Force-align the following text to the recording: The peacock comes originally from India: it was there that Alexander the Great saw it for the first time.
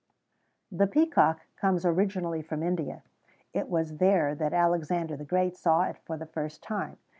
The 0.71 0.87
peacock 0.87 1.41
comes 1.55 1.85
originally 1.85 2.41
from 2.41 2.63
India: 2.63 3.03
it 3.53 3.69
was 3.69 3.97
there 3.97 4.33
that 4.33 4.51
Alexander 4.51 5.15
the 5.15 5.25
Great 5.25 5.55
saw 5.55 5.83
it 5.83 5.99
for 6.05 6.17
the 6.17 6.25
first 6.25 6.63
time. 6.63 6.97